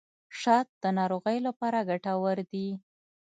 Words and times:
شات 0.41 0.67
د 0.83 0.85
ناروغیو 0.97 1.45
لپاره 1.47 1.87
ګټور 1.89 2.37
دي. 2.51 2.67